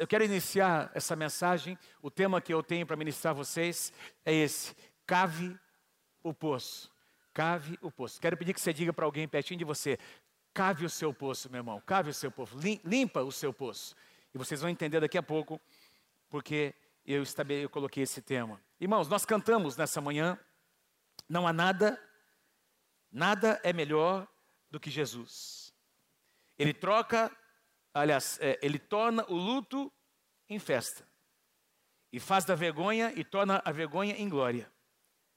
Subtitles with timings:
[0.00, 1.78] eu quero iniciar essa mensagem.
[2.00, 3.92] O tema que eu tenho para ministrar a vocês
[4.24, 4.74] é esse:
[5.06, 5.54] cave
[6.22, 6.90] o poço.
[7.34, 8.18] Cave o poço.
[8.18, 9.98] Quero pedir que você diga para alguém pertinho de você:
[10.54, 11.82] cave o seu poço, meu irmão.
[11.84, 12.56] Cave o seu poço.
[12.82, 13.94] Limpa o seu poço.
[14.34, 15.60] E vocês vão entender daqui a pouco
[16.30, 16.74] porque
[17.04, 18.58] eu, eu coloquei esse tema.
[18.80, 20.38] Irmãos, nós cantamos nessa manhã.
[21.28, 22.02] Não há nada,
[23.12, 24.26] nada é melhor
[24.70, 25.74] do que Jesus.
[26.58, 27.30] Ele troca
[27.94, 29.92] aliás, é, ele torna o luto
[30.48, 31.06] em festa.
[32.12, 34.70] E faz da vergonha e torna a vergonha em glória.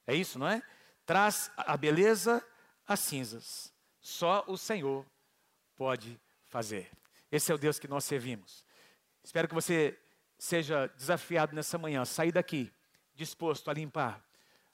[0.08, 0.62] É isso, não é?
[1.06, 2.46] Traz a beleza
[2.88, 3.74] às cinzas.
[4.00, 5.06] Só o Senhor
[5.76, 6.92] pode fazer.
[7.32, 8.66] Esse é o Deus que nós servimos.
[9.24, 10.00] Espero que você
[10.38, 12.72] seja desafiado nessa manhã, sair daqui
[13.16, 14.24] disposto a limpar,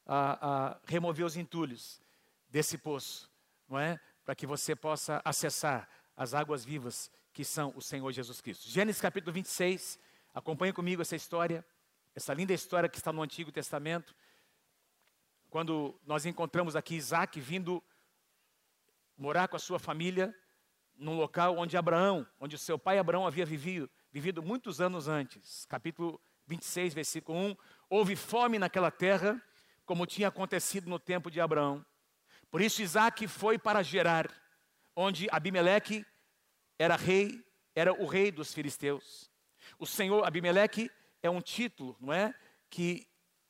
[0.05, 2.01] a, a remover os entulhos
[2.49, 3.29] desse poço,
[3.67, 3.99] não é?
[4.23, 8.67] Para que você possa acessar as águas vivas que são o Senhor Jesus Cristo.
[8.67, 9.97] Gênesis capítulo 26,
[10.33, 11.65] acompanhe comigo essa história,
[12.13, 14.13] essa linda história que está no Antigo Testamento,
[15.49, 17.81] quando nós encontramos aqui Isaac vindo
[19.17, 20.35] morar com a sua família
[20.97, 25.63] num local onde Abraão, onde o seu pai Abraão havia vivido, vivido muitos anos antes.
[25.63, 27.55] Capítulo 26, versículo 1.
[27.89, 29.41] Houve fome naquela terra,
[29.85, 31.85] como tinha acontecido no tempo de Abraão.
[32.51, 34.29] Por isso Isaac foi para Gerar,
[34.93, 36.05] onde Abimeleque
[36.79, 37.43] era rei,
[37.75, 39.29] era o rei dos filisteus.
[39.77, 40.89] O Senhor Abimeleque
[41.21, 42.33] é um título, não é?
[42.69, 43.05] Que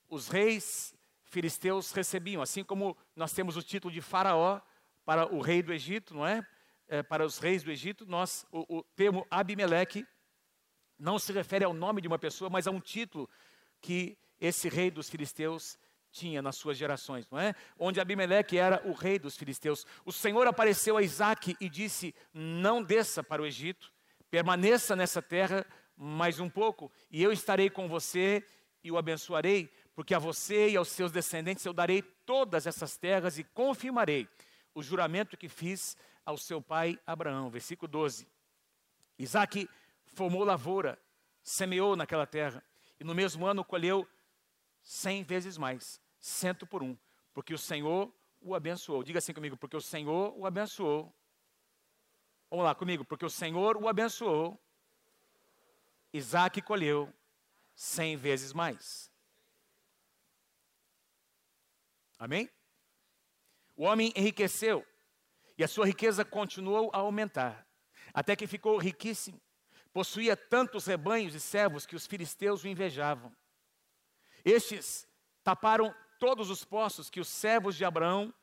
[0.10, 4.60] os reis filisteus recebiam, assim como nós temos o título de Faraó
[5.06, 6.46] para o rei do Egito, não é?
[6.88, 10.06] é para os reis do Egito, nós o, o termo Abimeleque
[10.98, 13.30] não se refere ao nome de uma pessoa, mas a um título
[13.80, 15.78] que esse rei dos filisteus
[16.12, 17.54] tinha nas suas gerações, não é?
[17.78, 19.86] Onde Abimeleque era o rei dos filisteus.
[20.06, 23.92] O Senhor apareceu a Isaac e disse: Não desça para o Egito,
[24.30, 28.46] permaneça nessa terra mais um pouco, e eu estarei com você
[28.82, 33.38] e o abençoarei, porque a você e aos seus descendentes eu darei todas essas terras
[33.38, 34.28] e confirmarei
[34.74, 37.50] o juramento que fiz ao seu pai Abraão.
[37.50, 38.26] Versículo 12.
[39.18, 39.70] Isaac
[40.06, 40.98] formou lavoura,
[41.44, 42.64] semeou naquela terra,
[42.98, 44.08] e no mesmo ano colheu
[44.90, 46.98] cem vezes mais, cento por um,
[47.32, 48.12] porque o Senhor
[48.42, 49.04] o abençoou.
[49.04, 51.16] Diga assim comigo, porque o Senhor o abençoou.
[52.50, 54.60] Vamos lá comigo, porque o Senhor o abençoou.
[56.12, 57.14] Isaac colheu
[57.76, 59.12] cem vezes mais.
[62.18, 62.50] Amém?
[63.76, 64.84] O homem enriqueceu
[65.56, 67.68] e a sua riqueza continuou a aumentar,
[68.12, 69.40] até que ficou riquíssimo.
[69.94, 73.32] Possuía tantos rebanhos e servos que os filisteus o invejavam.
[74.44, 75.08] Estes
[75.44, 78.34] taparam todos os poços que os servos de Abraão,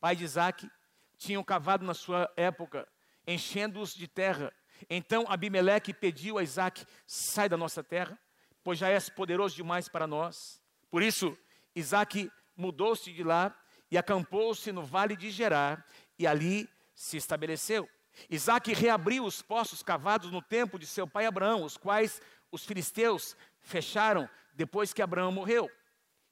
[0.00, 0.70] pai de Isaac,
[1.16, 2.86] tinham cavado na sua época,
[3.26, 4.52] enchendo-os de terra.
[4.88, 8.18] Então Abimeleque pediu a Isaac: sai da nossa terra,
[8.62, 10.60] pois já és poderoso demais para nós.
[10.90, 11.36] Por isso,
[11.74, 13.54] Isaac mudou-se de lá
[13.90, 15.86] e acampou-se no vale de Gerar,
[16.18, 17.88] e ali se estabeleceu.
[18.30, 22.20] Isaac reabriu os poços cavados no tempo de seu pai Abraão, os quais
[22.50, 25.70] os filisteus fecharam depois que Abraão morreu.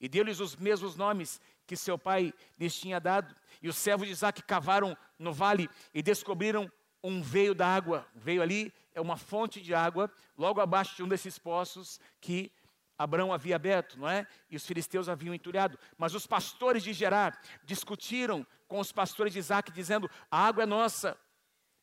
[0.00, 3.34] E deu-lhes os mesmos nomes que seu pai lhes tinha dado.
[3.62, 6.70] E os servos de Isaac cavaram no vale e descobriram
[7.02, 8.06] um veio d'água.
[8.14, 12.50] Veio ali é uma fonte de água, logo abaixo de um desses poços que
[12.96, 14.26] Abraão havia aberto, não é?
[14.48, 15.78] E os filisteus haviam entulhado.
[15.98, 20.66] Mas os pastores de Gerar discutiram com os pastores de Isaac, dizendo: A água é
[20.66, 21.18] nossa.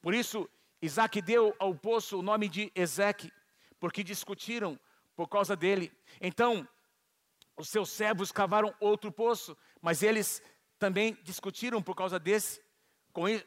[0.01, 0.49] Por isso,
[0.81, 3.31] Isaac deu ao poço o nome de Ezeque,
[3.79, 4.79] porque discutiram
[5.21, 5.91] por causa dele.
[6.19, 6.67] Então,
[7.55, 10.41] os seus servos cavaram outro poço, mas eles
[10.79, 12.59] também discutiram por causa desse.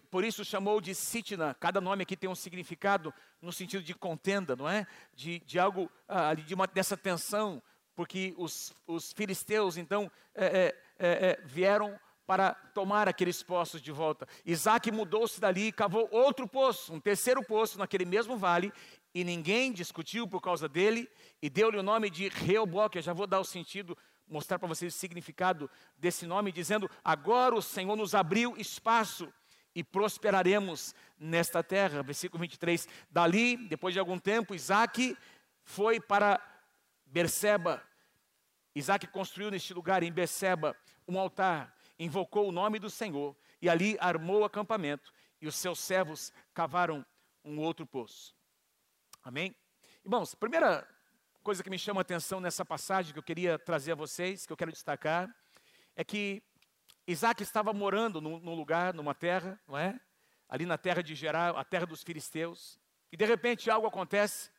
[0.08, 1.52] Por isso chamou de Sitna.
[1.54, 4.86] Cada nome aqui tem um significado no sentido de contenda, não é?
[5.12, 7.60] De, de algo, ah, de uma, dessa tensão,
[7.96, 13.90] porque os, os filisteus então é, é, é, é vieram para tomar aqueles poços de
[13.90, 14.28] volta.
[14.46, 18.72] Isaac mudou-se dali e cavou outro poço, um terceiro poço naquele mesmo vale,
[19.14, 21.08] e ninguém discutiu por causa dele,
[21.40, 22.98] e deu-lhe o nome de Reoboque.
[22.98, 23.96] Eu já vou dar o sentido,
[24.26, 29.32] mostrar para vocês o significado desse nome, dizendo: Agora o Senhor nos abriu espaço
[29.72, 32.02] e prosperaremos nesta terra.
[32.02, 32.88] Versículo 23.
[33.08, 35.16] Dali, depois de algum tempo, Isaac
[35.62, 36.40] foi para
[37.06, 37.82] Berseba.
[38.74, 40.76] Isaac construiu neste lugar, em Berseba,
[41.06, 45.12] um altar, invocou o nome do Senhor e ali armou o acampamento.
[45.40, 47.06] E os seus servos cavaram
[47.44, 48.34] um outro poço.
[49.26, 49.56] Amém?
[50.04, 50.86] Irmãos, primeira
[51.42, 54.52] coisa que me chama a atenção nessa passagem que eu queria trazer a vocês, que
[54.52, 55.34] eu quero destacar,
[55.96, 56.42] é que
[57.06, 59.98] Isaac estava morando num, num lugar, numa terra, não é?
[60.46, 62.78] Ali na terra de Gerar, a terra dos filisteus,
[63.10, 64.50] e de repente algo acontece,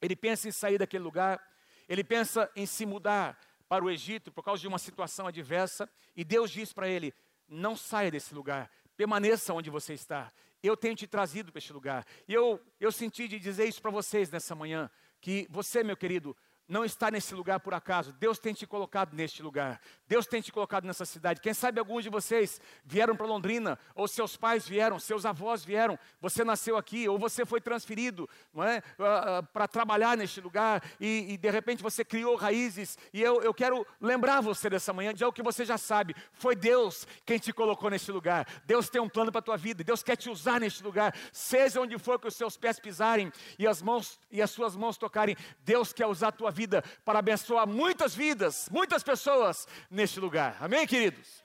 [0.00, 1.38] ele pensa em sair daquele lugar,
[1.86, 5.86] ele pensa em se mudar para o Egito por causa de uma situação adversa,
[6.16, 7.12] e Deus diz para ele:
[7.46, 10.32] não saia desse lugar, permaneça onde você está.
[10.62, 12.06] Eu tenho te trazido para este lugar.
[12.28, 16.36] E eu, eu senti de dizer isso para vocês nessa manhã, que você, meu querido,
[16.72, 18.14] não está nesse lugar por acaso.
[18.14, 19.78] Deus tem te colocado neste lugar.
[20.08, 21.38] Deus tem te colocado nessa cidade.
[21.38, 25.98] Quem sabe alguns de vocês vieram para Londrina, ou seus pais vieram, seus avós vieram.
[26.18, 30.82] Você nasceu aqui, ou você foi transferido, não é, uh, uh, para trabalhar neste lugar
[30.98, 32.96] e, e, de repente você criou raízes.
[33.12, 36.16] E eu, eu quero lembrar você dessa manhã de algo que você já sabe.
[36.32, 38.46] Foi Deus quem te colocou neste lugar.
[38.64, 39.84] Deus tem um plano para a tua vida.
[39.84, 41.14] Deus quer te usar neste lugar.
[41.32, 44.96] Seja onde for que os seus pés pisarem e as mãos e as suas mãos
[44.96, 50.20] tocarem, Deus quer usar a tua vida vida para abençoar muitas vidas, muitas pessoas neste
[50.20, 50.56] lugar.
[50.60, 51.41] Amém, queridos?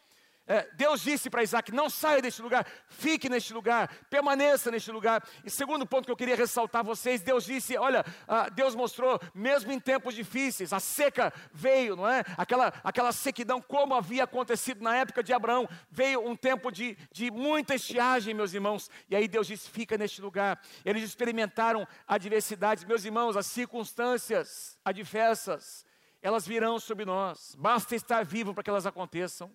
[0.48, 5.22] É, Deus disse para Isaac: não saia deste lugar, fique neste lugar, permaneça neste lugar.
[5.44, 9.20] E segundo ponto que eu queria ressaltar a vocês: Deus disse, olha, ah, Deus mostrou,
[9.36, 12.24] mesmo em tempos difíceis, a seca veio, não é?
[12.38, 17.30] Aquela, aquela sequidão, como havia acontecido na época de Abraão, veio um tempo de, de
[17.30, 18.90] muita estiagem, meus irmãos.
[19.10, 20.62] E aí Deus disse: fica neste lugar.
[20.86, 25.86] Eles experimentaram adversidades, meus irmãos, as circunstâncias adversas,
[26.22, 29.52] elas virão sobre nós, basta estar vivo para que elas aconteçam.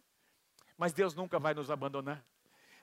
[0.77, 2.25] Mas Deus nunca vai nos abandonar.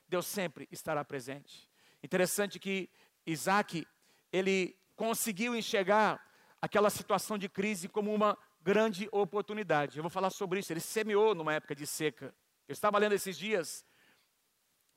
[0.08, 1.70] Deus sempre estará presente.
[2.04, 2.90] Interessante que
[3.26, 3.88] Isaac,
[4.32, 6.24] ele conseguiu enxergar
[6.62, 9.98] aquela situação de crise como uma grande oportunidade.
[9.98, 10.74] Eu vou falar sobre isso.
[10.74, 12.34] Ele semeou numa época de seca.
[12.68, 13.86] Eu estava lendo esses dias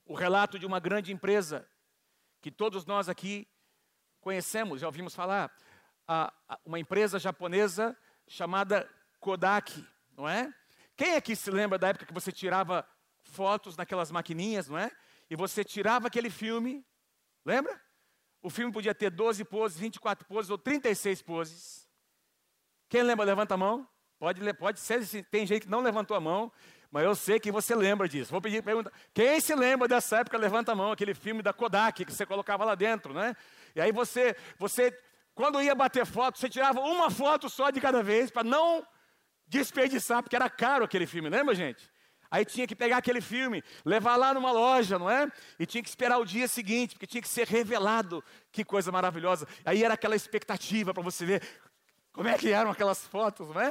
[0.05, 1.67] o relato de uma grande empresa
[2.41, 3.49] que todos nós aqui
[4.21, 5.51] conhecemos, já ouvimos falar.
[6.65, 7.97] uma empresa japonesa
[8.27, 8.89] chamada
[9.21, 9.87] Kodak,
[10.17, 10.53] não é?
[10.97, 12.87] Quem aqui se lembra da época que você tirava
[13.23, 14.91] fotos naquelas maquininhas, não é?
[15.31, 16.85] E você tirava aquele filme,
[17.45, 17.81] lembra?
[18.43, 21.89] O filme podia ter 12 poses, 24 poses ou 36 poses.
[22.89, 23.89] Quem lembra, levanta a mão.
[24.19, 26.53] Pode, pode ser, tem gente que não levantou a mão,
[26.91, 28.31] mas eu sei que você lembra disso.
[28.31, 28.93] Vou pedir pergunta.
[29.13, 32.65] Quem se lembra dessa época, levanta a mão, aquele filme da Kodak que você colocava
[32.65, 33.35] lá dentro, né?
[33.75, 34.97] E aí você, você
[35.35, 38.87] quando ia bater foto, você tirava uma foto só de cada vez para não
[39.53, 41.91] desperdiçar, porque era caro aquele filme, lembra, gente?
[42.31, 45.31] Aí tinha que pegar aquele filme, levar lá numa loja, não é?
[45.59, 48.25] E tinha que esperar o dia seguinte, porque tinha que ser revelado.
[48.51, 49.47] Que coisa maravilhosa.
[49.67, 51.43] Aí era aquela expectativa para você ver
[52.11, 53.71] como é que eram aquelas fotos, não é?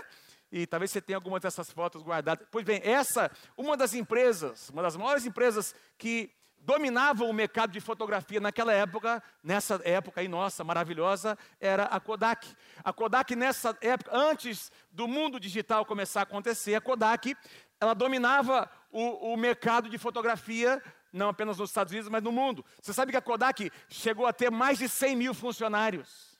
[0.51, 2.45] E talvez você tenha algumas dessas fotos guardadas.
[2.51, 6.31] Pois bem, essa, uma das empresas, uma das maiores empresas que
[6.61, 12.47] dominavam o mercado de fotografia naquela época, nessa época aí nossa, maravilhosa, era a Kodak.
[12.83, 17.35] A Kodak nessa época, antes do mundo digital começar a acontecer, a Kodak,
[17.79, 20.81] ela dominava o, o mercado de fotografia,
[21.11, 22.63] não apenas nos Estados Unidos, mas no mundo.
[22.81, 26.39] Você sabe que a Kodak chegou a ter mais de 100 mil funcionários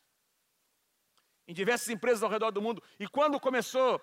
[1.48, 2.82] em diversas empresas ao redor do mundo.
[3.00, 4.00] E quando começou,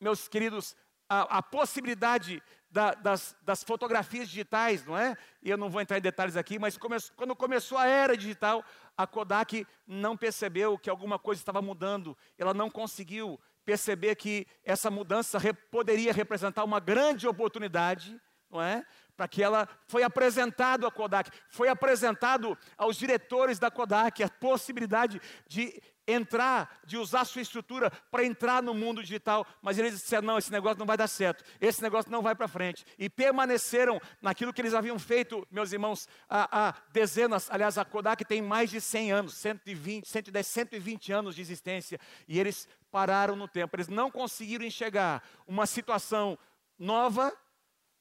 [0.00, 0.74] meus queridos,
[1.08, 5.16] a, a possibilidade da, das, das, fotografias digitais, não é?
[5.42, 8.64] E eu não vou entrar em detalhes aqui, mas come, quando começou a era digital,
[8.96, 12.16] a Kodak não percebeu que alguma coisa estava mudando.
[12.38, 18.20] Ela não conseguiu perceber que essa mudança re, poderia representar uma grande oportunidade,
[18.50, 18.84] não é?
[19.16, 25.20] Para que ela foi apresentado à Kodak, foi apresentado aos diretores da Kodak a possibilidade
[25.46, 30.38] de entrar, de usar sua estrutura para entrar no mundo digital, mas eles disseram: não,
[30.38, 32.84] esse negócio não vai dar certo, esse negócio não vai para frente.
[32.98, 38.24] E permaneceram naquilo que eles haviam feito, meus irmãos, há, há, dezenas, aliás, a Kodak
[38.24, 43.46] tem mais de 100 anos, 120, 110, 120 anos de existência, e eles pararam no
[43.46, 46.38] tempo, eles não conseguiram enxergar uma situação
[46.78, 47.32] nova,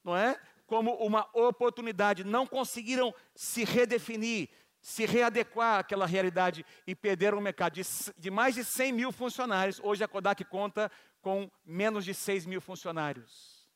[0.03, 0.39] não é?
[0.65, 4.49] Como uma oportunidade, não conseguiram se redefinir,
[4.81, 7.73] se readequar àquela realidade e perderam o mercado.
[7.73, 7.81] De,
[8.17, 12.61] de, mais de 100 mil funcionários, hoje a Kodak conta com menos de 6 mil
[12.61, 13.67] funcionários.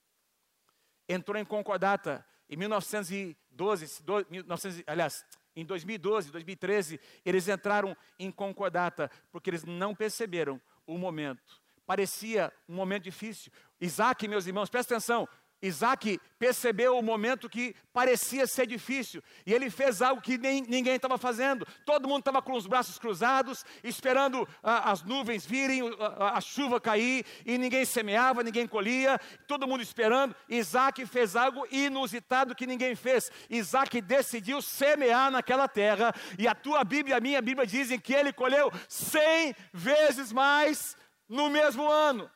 [1.07, 9.49] Entrou em concordata em 1912, 1900, aliás, em 2012, 2013, eles entraram em concordata porque
[9.49, 11.61] eles não perceberam o momento.
[11.85, 13.51] Parecia um momento difícil.
[13.79, 15.27] Isaac, meus irmãos, presta atenção,
[15.63, 20.97] Isaac percebeu o momento que parecia ser difícil e ele fez algo que nem, ninguém
[20.97, 21.65] estava fazendo.
[21.85, 25.81] Todo mundo estava com os braços cruzados, esperando ah, as nuvens virem,
[26.19, 29.17] a, a, chuva cair e ninguém semeava, ninguém colhia,
[29.47, 30.35] todo mundo esperando.
[30.49, 33.31] Isaac fez algo inusitado que ninguém fez.
[33.49, 38.13] Isaac decidiu semear naquela terra e a tua Bíblia e a minha Bíblia dizem que
[38.13, 40.97] ele colheu cem vezes mais
[41.29, 42.29] no mesmo ano.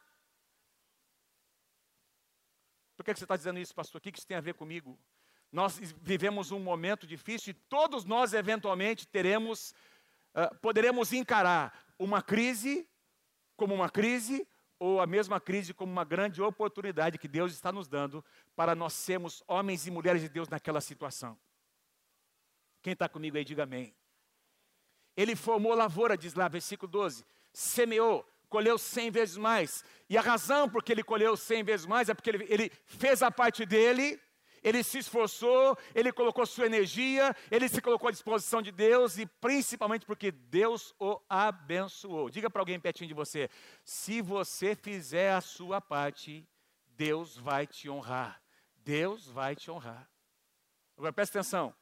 [2.98, 4.00] Por que você está dizendo isso, pastor?
[4.00, 5.00] O que isso tem a ver comigo?
[5.52, 9.74] Nós vivemos um momento difícil e todos nós, eventualmente, teremos,
[10.36, 12.90] uh, poderemos encarar uma crise
[13.56, 14.48] como uma crise
[14.80, 18.26] ou a mesma crise como uma grande oportunidade que Deus está nos dando
[18.56, 21.38] para nós sermos homens e mulheres de Deus naquela situação.
[22.82, 23.96] Quem está comigo aí, diga amém.
[25.16, 29.84] Ele formou lavoura, diz lá, versículo 12, semeou, colheu cem vezes mais.
[30.10, 33.22] E a razão por que ele colheu cem vezes mais é porque ele, ele fez
[33.22, 34.20] a parte dele,
[34.64, 39.26] ele se esforçou, ele colocou sua energia, ele se colocou à disposição de Deus e
[39.26, 42.30] principalmente porque Deus o abençoou.
[42.30, 43.50] Diga para alguém pertinho de você:
[43.84, 46.48] se você fizer a sua parte,
[46.96, 48.42] Deus vai te honrar.
[48.78, 50.10] Deus vai te honrar.
[50.98, 51.74] Agora presta atenção.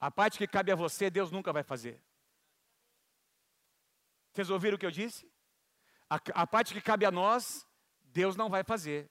[0.00, 2.00] A parte que cabe a você, Deus nunca vai fazer.
[4.32, 5.30] Vocês ouviram o que eu disse?
[6.08, 7.66] A, a parte que cabe a nós,
[8.00, 9.10] Deus não vai fazer.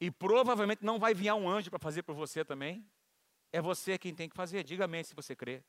[0.00, 2.88] E provavelmente não vai vir um anjo para fazer por você também.
[3.52, 4.64] É você quem tem que fazer.
[4.64, 5.64] Diga amém se você crê.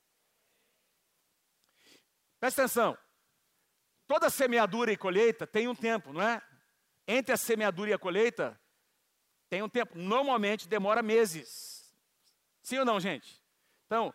[2.39, 2.97] Presta atenção.
[4.07, 6.41] Toda semeadura e colheita tem um tempo, não é?
[7.07, 8.59] Entre a semeadura e a colheita,
[9.49, 9.97] tem um tempo.
[9.97, 11.95] Normalmente demora meses.
[12.61, 13.41] Sim ou não, gente?
[13.85, 14.13] Então,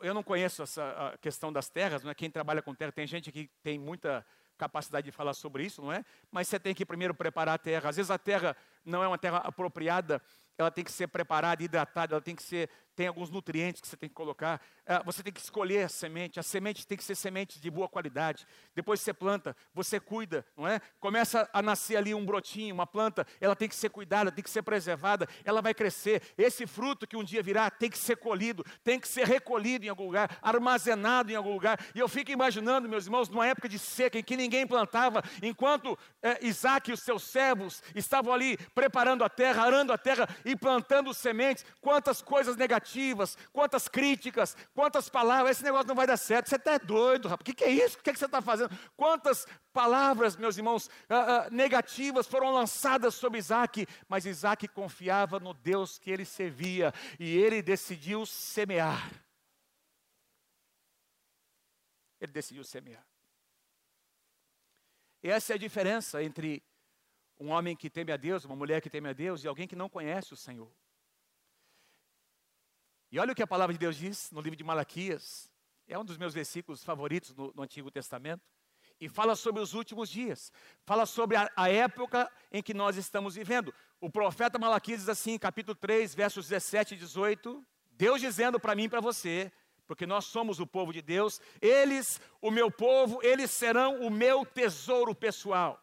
[0.00, 2.14] eu não conheço essa questão das terras, não é?
[2.14, 4.24] Quem trabalha com terra, tem gente que tem muita
[4.56, 6.04] capacidade de falar sobre isso, não é?
[6.30, 7.88] Mas você tem que primeiro preparar a terra.
[7.88, 10.20] Às vezes a terra não é uma terra apropriada,
[10.58, 12.68] ela tem que ser preparada, hidratada, ela tem que ser
[12.98, 14.60] tem alguns nutrientes que você tem que colocar.
[14.84, 16.40] É, você tem que escolher a semente.
[16.40, 18.44] A semente tem que ser semente de boa qualidade.
[18.74, 20.80] Depois você planta, você cuida, não é?
[20.98, 24.50] Começa a nascer ali um brotinho, uma planta, ela tem que ser cuidada, tem que
[24.50, 26.20] ser preservada, ela vai crescer.
[26.36, 29.88] Esse fruto que um dia virá tem que ser colhido, tem que ser recolhido em
[29.88, 31.78] algum lugar, armazenado em algum lugar.
[31.94, 35.96] E eu fico imaginando, meus irmãos, numa época de seca em que ninguém plantava, enquanto
[36.20, 40.56] é, Isaac e os seus servos estavam ali preparando a terra, arando a terra e
[40.56, 46.16] plantando sementes, quantas coisas negativas negativas, quantas críticas, quantas palavras, esse negócio não vai dar
[46.16, 47.98] certo, você está doido, rapaz, o que, que, é isso?
[47.98, 48.70] O que, que você está fazendo?
[48.96, 55.54] Quantas palavras, meus irmãos, uh, uh, negativas foram lançadas sobre Isaac, mas Isaac confiava no
[55.54, 59.10] Deus que ele servia e ele decidiu semear.
[62.20, 63.06] Ele decidiu semear.
[65.22, 66.62] E essa é a diferença entre
[67.40, 69.76] um homem que teme a Deus, uma mulher que teme a Deus e alguém que
[69.76, 70.72] não conhece o Senhor.
[73.10, 75.50] E olha o que a palavra de Deus diz no livro de Malaquias,
[75.86, 78.42] é um dos meus versículos favoritos no, no Antigo Testamento,
[79.00, 80.52] e fala sobre os últimos dias,
[80.84, 83.72] fala sobre a, a, época em que nós estamos vivendo.
[84.00, 88.84] O profeta Malaquias diz assim, capítulo 3, versos 17 e 18, Deus dizendo para mim
[88.84, 89.50] e para você,
[89.86, 94.44] porque nós somos o povo de Deus, eles, o meu povo, eles serão o meu
[94.44, 95.82] tesouro pessoal.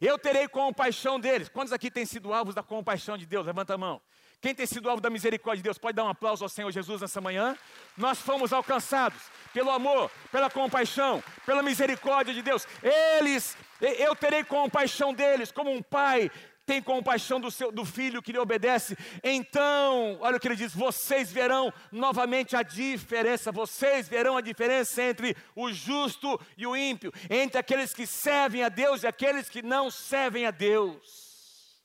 [0.00, 1.48] Eu terei compaixão deles.
[1.48, 3.46] Quantos aqui têm sido alvos da compaixão de Deus?
[3.46, 4.02] Levanta a mão.
[4.40, 7.00] Quem tem sido alvo da misericórdia de Deus, pode dar um aplauso ao Senhor Jesus
[7.00, 7.56] nessa manhã?
[7.96, 9.20] Nós fomos alcançados
[9.52, 12.66] pelo amor, pela compaixão, pela misericórdia de Deus.
[12.82, 16.30] Eles, eu terei compaixão deles, como um pai
[16.66, 18.98] tem compaixão do, seu, do filho que lhe obedece.
[19.22, 25.00] Então, olha o que ele diz: vocês verão novamente a diferença, vocês verão a diferença
[25.00, 29.62] entre o justo e o ímpio, entre aqueles que servem a Deus e aqueles que
[29.62, 31.80] não servem a Deus.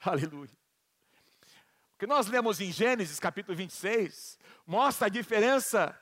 [0.00, 0.61] Aleluia
[2.02, 5.96] que nós lemos em Gênesis capítulo 26, mostra a diferença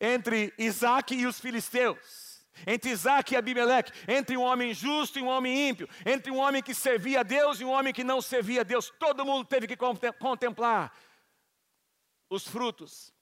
[0.00, 5.28] entre Isaac e os filisteus, entre Isaac e Abimeleque, entre um homem justo e um
[5.28, 8.62] homem ímpio, entre um homem que servia a Deus e um homem que não servia
[8.62, 8.92] a Deus.
[8.98, 9.76] Todo mundo teve que
[10.18, 10.92] contemplar
[12.28, 13.14] os frutos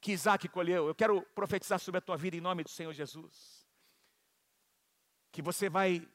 [0.00, 0.88] que Isaac colheu.
[0.88, 3.68] Eu quero profetizar sobre a tua vida em nome do Senhor Jesus.
[5.30, 6.08] Que você vai,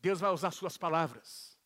[0.00, 1.59] Deus vai usar suas palavras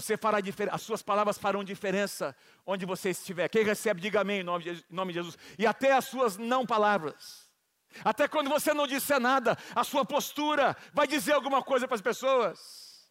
[0.00, 2.36] você fará diferença, as suas palavras farão diferença
[2.66, 3.48] onde você estiver.
[3.48, 5.38] Quem recebe, diga amém em nome, de, em nome de Jesus.
[5.58, 7.48] E até as suas não palavras.
[8.04, 12.02] Até quando você não disser nada, a sua postura vai dizer alguma coisa para as
[12.02, 13.08] pessoas.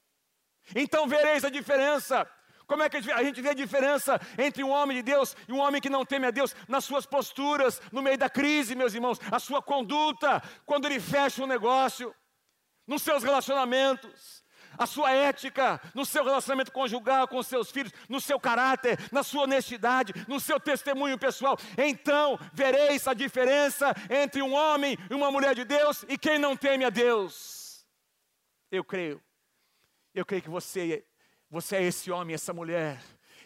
[0.76, 2.30] Então vereis a diferença.
[2.68, 5.60] Como é que a gente vê a diferença entre um homem de Deus e um
[5.60, 6.56] homem que não teme a Deus?
[6.68, 11.44] Nas suas posturas, no meio da crise, meus irmãos, a sua conduta, quando ele fecha
[11.44, 12.14] um negócio,
[12.86, 14.45] nos seus relacionamentos,
[14.78, 19.44] a sua ética, no seu relacionamento conjugal com seus filhos, no seu caráter, na sua
[19.44, 21.58] honestidade, no seu testemunho pessoal.
[21.78, 26.56] Então vereis a diferença entre um homem e uma mulher de Deus e quem não
[26.56, 27.86] teme a Deus.
[28.72, 29.22] Eu creio,
[30.14, 31.06] eu creio que você,
[31.50, 33.02] você é esse homem, essa mulher,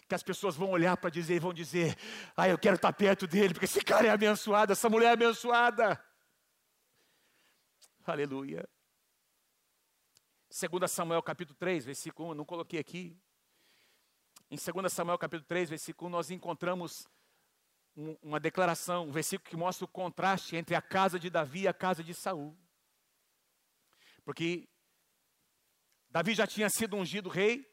[0.08, 1.96] que as pessoas vão olhar para dizer e vão dizer:
[2.36, 6.04] Ah, eu quero estar perto dele, porque esse cara é abençoado, essa mulher é abençoada.
[8.06, 8.68] Aleluia.
[10.50, 13.16] 2 Samuel capítulo 3, versículo 1, não coloquei aqui.
[14.50, 17.08] Em 2 Samuel capítulo 3, versículo 1, nós encontramos
[17.96, 21.74] uma declaração, um versículo que mostra o contraste entre a casa de Davi e a
[21.74, 22.58] casa de Saul.
[24.26, 24.68] Porque
[26.10, 27.72] Davi já tinha sido ungido rei,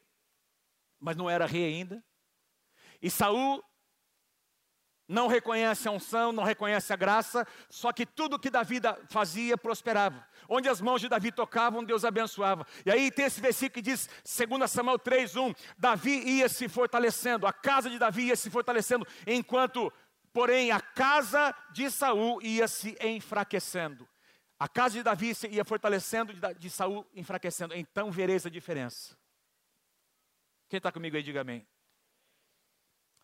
[0.99, 2.03] mas não era rei ainda.
[3.01, 3.63] E Saul
[5.07, 10.27] não reconhece a unção, não reconhece a graça, só que tudo que Davi fazia prosperava.
[10.49, 12.67] Onde as mãos de Davi tocavam, Deus abençoava.
[12.85, 17.53] E aí tem esse versículo que diz, 2 Samuel 3:1, Davi ia se fortalecendo, a
[17.53, 19.91] casa de Davi ia se fortalecendo, enquanto,
[20.33, 24.07] porém, a casa de Saul ia se enfraquecendo.
[24.59, 27.75] A casa de Davi ia fortalecendo, de Saul enfraquecendo.
[27.75, 29.15] Então vereis a diferença.
[30.67, 31.65] Quem está comigo aí, diga amém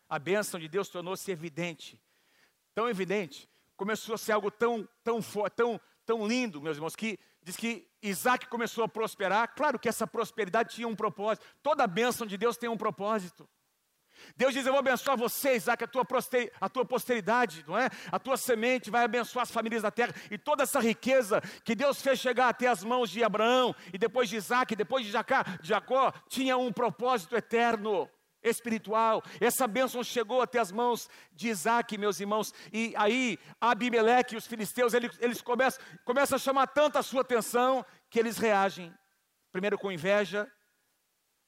[0.08, 2.00] a bênção de Deus tornou-se evidente.
[2.74, 5.20] Tão evidente, começou a ser algo tão, tão,
[5.54, 9.54] tão, tão lindo, meus irmãos, que diz que Isaac começou a prosperar.
[9.54, 11.46] Claro que essa prosperidade tinha um propósito.
[11.62, 13.48] Toda a bênção de Deus tem um propósito.
[14.36, 16.06] Deus diz: Eu vou abençoar você, Isaac, a tua,
[16.60, 17.88] a tua posteridade, não é?
[18.10, 20.14] A tua semente vai abençoar as famílias da terra.
[20.30, 24.28] E toda essa riqueza que Deus fez chegar até as mãos de Abraão, e depois
[24.28, 28.08] de Isaac, e depois de Jacó, Jacó tinha um propósito eterno
[28.44, 29.22] espiritual.
[29.40, 32.52] Essa bênção chegou até as mãos de Isaac, meus irmãos.
[32.72, 37.84] E aí, Abimeleque e os filisteus, eles, começam, começam a chamar tanto a sua atenção
[38.10, 38.94] que eles reagem.
[39.50, 40.50] Primeiro com inveja,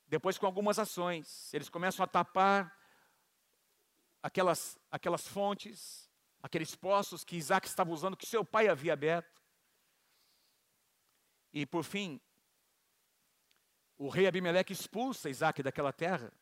[0.07, 1.53] depois com algumas ações.
[1.53, 2.75] Eles começam a tapar
[4.23, 6.11] aquelas, aquelas fontes,
[6.43, 9.43] aqueles poços que Isaac estava usando, que seu pai havia aberto.
[11.53, 12.21] E por fim,
[13.99, 16.33] o rei Abimeleque expulsa Isaac daquela terra.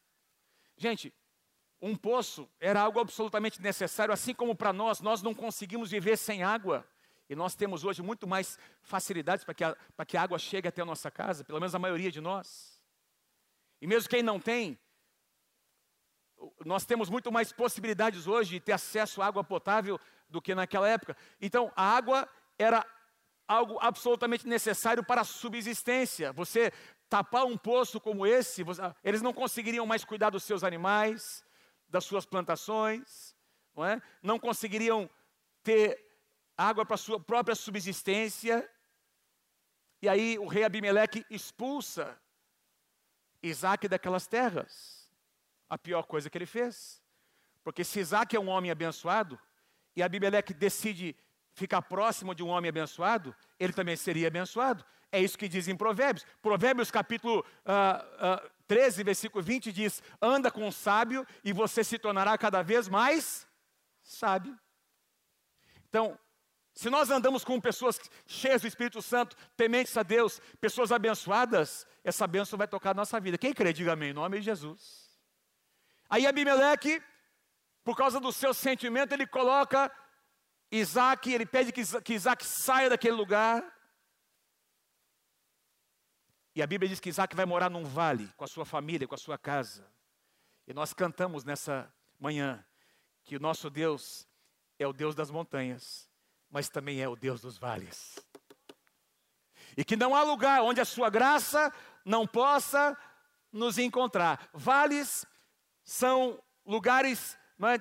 [0.76, 1.12] Gente,
[1.81, 6.43] um poço era algo absolutamente necessário, assim como para nós, nós não conseguimos viver sem
[6.43, 6.87] água.
[7.28, 9.76] E nós temos hoje muito mais facilidades para que, a,
[10.07, 12.81] que a água chegue até a nossa casa, pelo menos a maioria de nós.
[13.81, 14.78] E mesmo quem não tem,
[16.64, 20.88] nós temos muito mais possibilidades hoje de ter acesso à água potável do que naquela
[20.88, 21.16] época.
[21.40, 22.28] Então, a água
[22.59, 22.85] era
[23.47, 26.33] algo absolutamente necessário para a subsistência.
[26.33, 26.73] Você
[27.08, 28.64] tapar um poço como esse,
[29.02, 31.44] eles não conseguiriam mais cuidar dos seus animais,
[31.88, 33.35] das suas plantações,
[33.74, 34.02] não, é?
[34.22, 35.09] não conseguiriam
[35.62, 36.05] ter
[36.57, 38.68] água para sua própria subsistência.
[40.02, 42.18] E aí o rei Abimeleque expulsa
[43.42, 45.11] Isaac daquelas terras.
[45.68, 47.02] A pior coisa que ele fez.
[47.62, 49.40] Porque se Isaac é um homem abençoado,
[49.96, 51.16] e Abimeleque decide
[51.52, 54.85] ficar próximo de um homem abençoado, ele também seria abençoado.
[55.14, 56.27] É isso que diz em Provérbios.
[56.42, 62.00] Provérbios capítulo uh, uh, 13, versículo 20 diz: Anda com o sábio e você se
[62.00, 63.46] tornará cada vez mais
[64.03, 64.59] sábio.
[65.88, 66.18] Então,
[66.74, 72.27] se nós andamos com pessoas cheias do Espírito Santo, tementes a Deus, pessoas abençoadas, essa
[72.27, 73.38] bênção vai tocar a nossa vida.
[73.38, 75.16] Quem crê, diga amém, em nome de Jesus.
[76.11, 77.00] Aí Abimeleque,
[77.85, 79.88] por causa do seu sentimento, ele coloca
[80.72, 83.73] Isaac, ele pede que Isaac saia daquele lugar.
[86.55, 89.14] E a Bíblia diz que Isaac vai morar num vale com a sua família, com
[89.14, 89.87] a sua casa.
[90.67, 92.64] E nós cantamos nessa manhã
[93.25, 94.27] que o nosso Deus
[94.79, 96.09] é o Deus das montanhas,
[96.51, 98.19] mas também é o Deus dos vales.
[99.77, 101.73] E que não há lugar onde a sua graça
[102.05, 102.97] não possa
[103.53, 104.49] nos encontrar.
[104.53, 105.27] Vales
[105.83, 107.37] são lugares
[107.68, 107.79] é,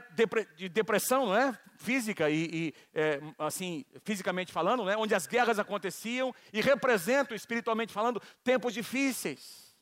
[0.55, 1.57] de depressão, não é?
[1.77, 4.95] Física e, e é, assim, fisicamente falando, né?
[4.95, 9.75] onde as guerras aconteciam e representam, espiritualmente falando, tempos difíceis.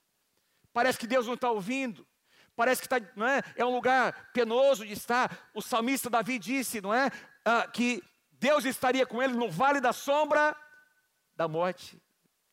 [0.73, 2.07] Parece que Deus não está ouvindo.
[2.55, 3.41] Parece que tá, não é?
[3.55, 5.49] é um lugar penoso de estar.
[5.53, 7.09] O salmista Davi disse, não é?
[7.43, 10.55] Ah, que Deus estaria com ele no vale da sombra
[11.35, 12.01] da morte.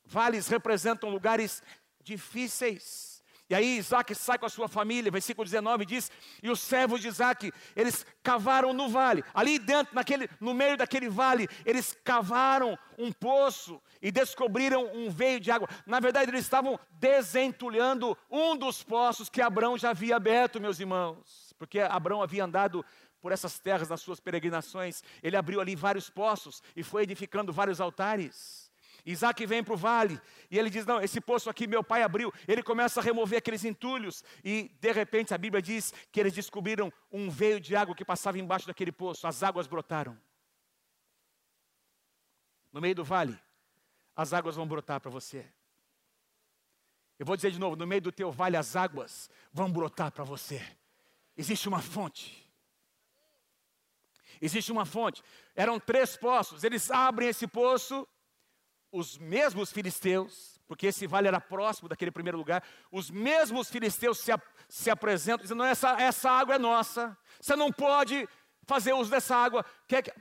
[0.04, 1.62] Vales representam lugares
[2.02, 3.07] difíceis.
[3.50, 6.11] E aí Isaac sai com a sua família, versículo 19 diz:
[6.42, 11.08] E os servos de Isaac, eles cavaram no vale, ali dentro, naquele, no meio daquele
[11.08, 15.68] vale, eles cavaram um poço e descobriram um veio de água.
[15.87, 21.54] Na verdade, eles estavam desentulhando um dos poços que Abraão já havia aberto, meus irmãos,
[21.58, 22.84] porque Abraão havia andado
[23.20, 27.80] por essas terras nas suas peregrinações, ele abriu ali vários poços e foi edificando vários
[27.80, 28.67] altares.
[29.10, 32.32] Isaac vem para o vale e ele diz: Não, esse poço aqui meu pai abriu.
[32.46, 36.92] Ele começa a remover aqueles entulhos e de repente a Bíblia diz que eles descobriram
[37.10, 39.26] um veio de água que passava embaixo daquele poço.
[39.26, 40.18] As águas brotaram.
[42.70, 43.40] No meio do vale,
[44.14, 45.46] as águas vão brotar para você.
[47.18, 50.22] Eu vou dizer de novo: no meio do teu vale, as águas vão brotar para
[50.22, 50.62] você.
[51.34, 52.46] Existe uma fonte.
[54.38, 55.22] Existe uma fonte.
[55.56, 56.62] Eram três poços.
[56.62, 58.06] Eles abrem esse poço
[58.92, 64.33] os mesmos filisteus, porque esse vale era próximo daquele primeiro lugar, os mesmos filisteus se,
[64.68, 68.29] se apresentam dizendo: essa, essa água é nossa, você não pode
[68.68, 69.64] fazer uso dessa água,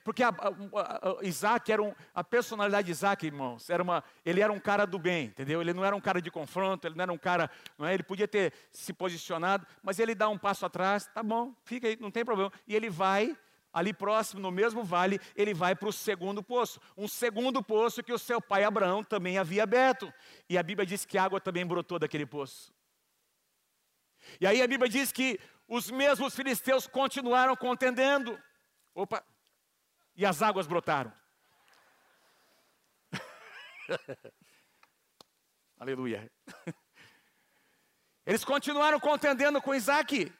[0.05, 4.39] porque a, a, a, Isaac era um, a personalidade de Isaac, irmãos, era uma, ele
[4.39, 5.59] era um cara do bem, entendeu?
[5.59, 7.51] Ele não era um cara de confronto, ele não era um cara,
[7.81, 7.93] é?
[7.93, 11.97] ele podia ter se posicionado, mas ele dá um passo atrás, tá bom, fica aí,
[11.99, 13.35] não tem problema, e ele vai
[13.71, 16.79] ali próximo, no mesmo vale, ele vai para o segundo poço.
[16.97, 20.11] Um segundo poço que o seu pai Abraão também havia aberto.
[20.49, 22.73] E a Bíblia diz que a água também brotou daquele poço.
[24.41, 28.41] E aí a Bíblia diz que os mesmos filisteus continuaram contendendo.
[28.95, 29.23] Opa!
[30.15, 31.13] E as águas brotaram.
[35.79, 36.31] Aleluia.
[38.25, 40.33] Eles continuaram contendendo com Isaac.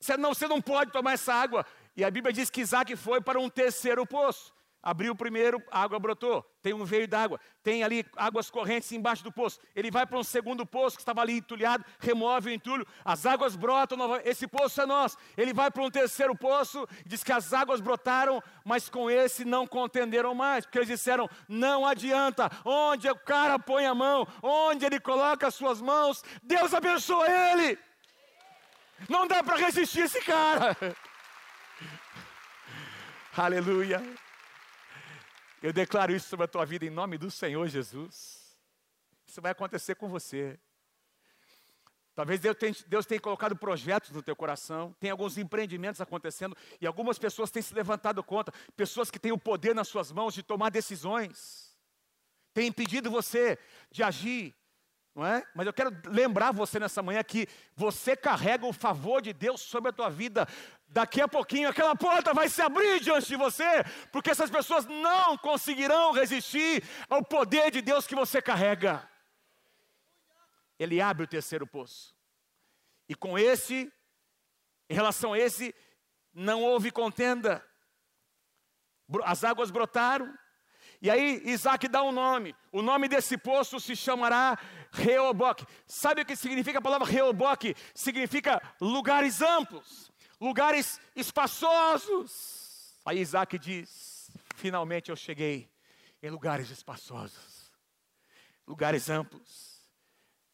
[0.00, 1.66] Você não, você não pode tomar essa água.
[1.98, 4.54] E a Bíblia diz que Isaac foi para um terceiro poço.
[4.80, 6.48] Abriu o primeiro, a água brotou.
[6.62, 7.40] Tem um veio d'água.
[7.60, 9.58] Tem ali águas correntes embaixo do poço.
[9.74, 12.86] Ele vai para um segundo poço que estava ali entulhado, remove o entulho.
[13.04, 13.98] As águas brotam.
[14.24, 15.16] Esse poço é nosso.
[15.36, 16.86] Ele vai para um terceiro poço.
[17.04, 20.64] Diz que as águas brotaram, mas com esse não contenderam mais.
[20.64, 22.48] Porque eles disseram: não adianta.
[22.64, 27.76] Onde o cara põe a mão, onde ele coloca as suas mãos, Deus abençoa ele.
[29.08, 30.76] Não dá para resistir esse cara.
[33.36, 34.02] Aleluia.
[35.62, 38.56] Eu declaro isso sobre a tua vida em nome do Senhor Jesus.
[39.26, 40.58] Isso vai acontecer com você.
[42.14, 46.86] Talvez Deus tenha, Deus tenha colocado projetos no teu coração, tem alguns empreendimentos acontecendo e
[46.86, 50.42] algumas pessoas têm se levantado contra, pessoas que têm o poder nas suas mãos de
[50.42, 51.76] tomar decisões,
[52.52, 53.56] têm impedido você
[53.88, 54.52] de agir,
[55.14, 55.44] não é?
[55.54, 59.90] Mas eu quero lembrar você nessa manhã que você carrega o favor de Deus sobre
[59.90, 60.46] a tua vida.
[60.90, 65.36] Daqui a pouquinho aquela porta vai se abrir diante de você, porque essas pessoas não
[65.36, 69.06] conseguirão resistir ao poder de Deus que você carrega.
[70.78, 72.16] Ele abre o terceiro poço.
[73.06, 73.92] E com esse,
[74.88, 75.74] em relação a esse,
[76.32, 77.62] não houve contenda.
[79.24, 80.32] As águas brotaram,
[81.02, 82.56] e aí Isaac dá um nome.
[82.72, 84.58] O nome desse poço se chamará
[84.90, 85.66] Reoboque.
[85.86, 87.74] Sabe o que significa a palavra Reoboque?
[87.94, 92.96] Significa lugares amplos lugares espaçosos.
[93.04, 95.70] Aí Isaac diz: finalmente eu cheguei
[96.22, 97.70] em lugares espaçosos,
[98.66, 99.78] lugares amplos.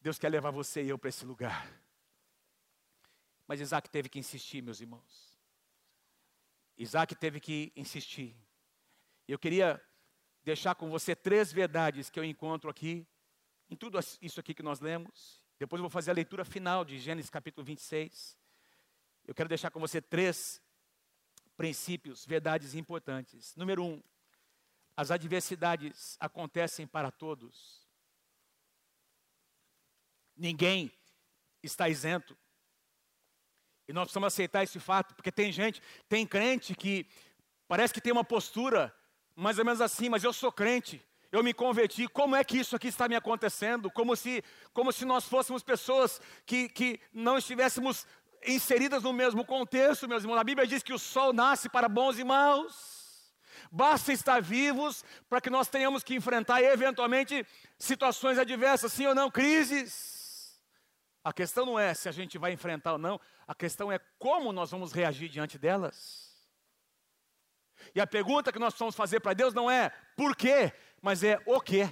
[0.01, 1.67] Deus quer levar você e eu para esse lugar.
[3.47, 5.35] Mas Isaac teve que insistir, meus irmãos.
[6.77, 8.35] Isaac teve que insistir.
[9.27, 9.81] Eu queria
[10.43, 13.07] deixar com você três verdades que eu encontro aqui,
[13.69, 15.41] em tudo isso aqui que nós lemos.
[15.57, 18.37] Depois eu vou fazer a leitura final de Gênesis capítulo 26.
[19.27, 20.61] Eu quero deixar com você três
[21.57, 23.55] princípios, verdades importantes.
[23.55, 24.03] Número um,
[24.95, 27.85] as adversidades acontecem para todos.
[30.35, 30.91] Ninguém
[31.63, 32.37] está isento.
[33.87, 37.07] E nós precisamos aceitar esse fato, porque tem gente, tem crente que
[37.67, 38.95] parece que tem uma postura
[39.35, 42.75] mais ou menos assim, mas eu sou crente, eu me converti, como é que isso
[42.75, 43.91] aqui está me acontecendo?
[43.91, 48.07] Como se, como se nós fôssemos pessoas que, que não estivéssemos
[48.47, 50.39] inseridas no mesmo contexto, meus irmãos.
[50.39, 52.95] A Bíblia diz que o sol nasce para bons e maus.
[53.71, 57.45] Basta estar vivos para que nós tenhamos que enfrentar eventualmente
[57.77, 60.59] situações adversas, sim ou não, crises.
[61.23, 64.53] A questão não é se a gente vai enfrentar ou não, a questão é como
[64.53, 66.25] nós vamos reagir diante delas.
[67.93, 71.41] E a pergunta que nós vamos fazer para Deus não é por quê, mas é
[71.45, 71.89] o quê.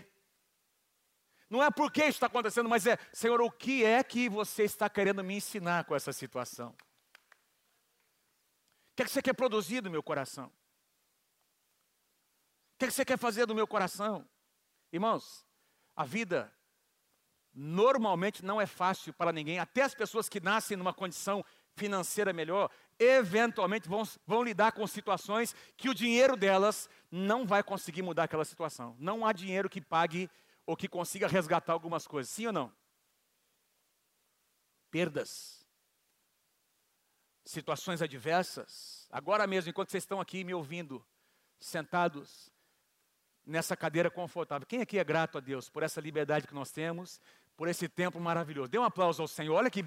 [1.54, 4.64] Não é por que isso está acontecendo, mas é, Senhor, o que é que você
[4.64, 6.70] está querendo me ensinar com essa situação?
[6.70, 6.76] O
[8.96, 10.48] que é que você quer produzir do meu coração?
[10.48, 10.52] O
[12.80, 14.28] que é que você quer fazer do meu coração?
[14.92, 15.46] Irmãos,
[15.96, 16.52] a vida
[17.54, 22.72] normalmente não é fácil para ninguém, até as pessoas que nascem numa condição financeira melhor,
[22.98, 28.44] eventualmente vão, vão lidar com situações que o dinheiro delas não vai conseguir mudar aquela
[28.44, 28.96] situação.
[28.98, 30.28] Não há dinheiro que pague
[30.66, 32.74] ou que consiga resgatar algumas coisas, sim ou não?
[34.90, 35.66] Perdas,
[37.46, 39.08] situações adversas.
[39.12, 41.06] Agora mesmo, enquanto vocês estão aqui me ouvindo,
[41.60, 42.50] sentados
[43.46, 47.20] nessa cadeira confortável, quem aqui é grato a Deus por essa liberdade que nós temos,
[47.58, 48.70] por esse tempo maravilhoso?
[48.70, 49.56] Dê um aplauso ao Senhor.
[49.56, 49.84] Olha que,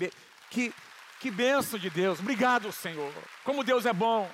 [0.51, 0.75] que,
[1.21, 2.21] que benção de Deus.
[2.21, 3.13] Obrigado, Senhor.
[3.45, 4.31] Como Deus é bom.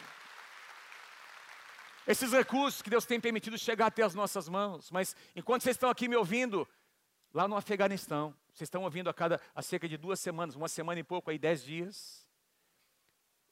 [2.06, 4.90] Esses recursos que Deus tem permitido chegar até as nossas mãos.
[4.90, 6.68] Mas enquanto vocês estão aqui me ouvindo,
[7.32, 11.00] lá no Afeganistão, vocês estão ouvindo a cada há cerca de duas semanas, uma semana
[11.00, 12.26] e pouco, aí dez dias,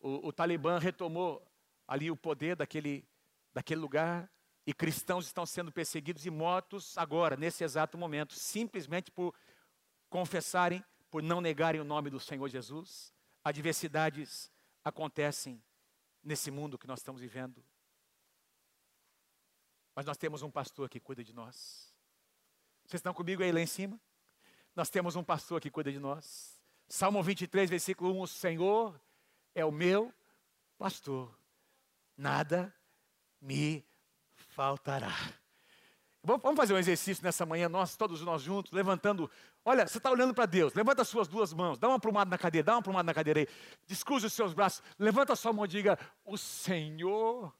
[0.00, 1.46] o, o Talibã retomou
[1.86, 3.06] ali o poder daquele,
[3.52, 4.30] daquele lugar
[4.66, 9.34] e cristãos estão sendo perseguidos e mortos agora, nesse exato momento, simplesmente por
[10.08, 13.12] confessarem, por não negarem o nome do Senhor Jesus.
[13.42, 14.50] Adversidades
[14.84, 15.62] acontecem
[16.22, 17.64] nesse mundo que nós estamos vivendo.
[19.94, 21.92] Mas nós temos um pastor que cuida de nós.
[22.86, 24.00] Vocês estão comigo aí lá em cima?
[24.74, 26.60] Nós temos um pastor que cuida de nós.
[26.88, 29.00] Salmo 23, versículo 1: O Senhor
[29.54, 30.12] é o meu
[30.78, 31.32] pastor,
[32.16, 32.74] nada
[33.40, 33.84] me
[34.34, 35.14] faltará.
[36.22, 39.30] Vamos fazer um exercício nessa manhã, nós, todos nós juntos, levantando.
[39.64, 42.36] Olha, você está olhando para Deus, levanta as suas duas mãos, dá uma plumada na
[42.36, 43.48] cadeira, dá uma plumada na cadeira aí,
[43.86, 47.52] descruze os seus braços, levanta a sua mão e diga: O Senhor.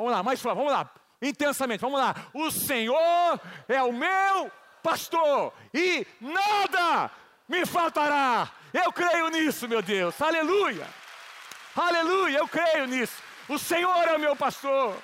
[0.00, 2.14] Vamos lá, mais vamos lá, intensamente, vamos lá.
[2.32, 4.50] O Senhor é o meu
[4.82, 7.10] pastor e nada
[7.46, 8.50] me faltará.
[8.72, 10.88] Eu creio nisso, meu Deus, aleluia,
[11.76, 13.22] aleluia, eu creio nisso.
[13.46, 14.96] O Senhor é o meu pastor.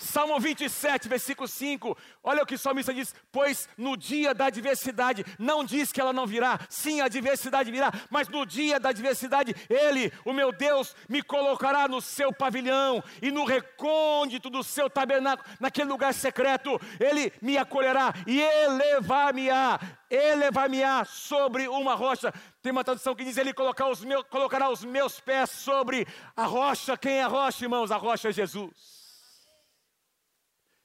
[0.00, 1.96] Salmo 27, versículo 5.
[2.24, 6.12] Olha o que o salmista diz: Pois no dia da adversidade, não diz que ela
[6.12, 10.96] não virá, sim, a adversidade virá, mas no dia da adversidade, Ele, o meu Deus,
[11.06, 17.30] me colocará no seu pavilhão e no recôndito do seu tabernáculo, naquele lugar secreto, Ele
[17.42, 19.78] me acolherá e elevar-me-á,
[20.10, 22.32] elevar-me-á sobre uma rocha.
[22.62, 23.52] Tem uma tradução que diz: Ele
[23.90, 26.96] os meus, colocará os meus pés sobre a rocha.
[26.96, 27.90] Quem é a rocha, irmãos?
[27.90, 28.99] A rocha é Jesus.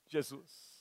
[0.08, 0.76] Jesus.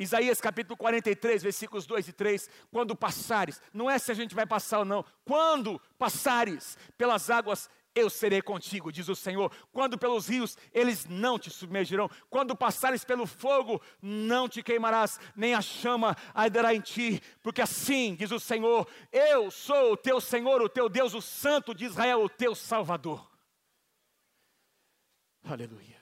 [0.00, 2.48] Isaías capítulo 43, versículos 2 e 3.
[2.72, 7.68] Quando passares, não é se a gente vai passar ou não, quando passares pelas águas,
[7.94, 9.52] eu serei contigo, diz o Senhor.
[9.72, 12.08] Quando pelos rios, eles não te submergirão.
[12.30, 17.20] Quando passares pelo fogo, não te queimarás, nem a chama arderá em ti.
[17.42, 21.74] Porque assim, diz o Senhor, eu sou o teu Senhor, o teu Deus, o Santo
[21.74, 23.28] de Israel, o teu Salvador.
[25.44, 25.99] Aleluia.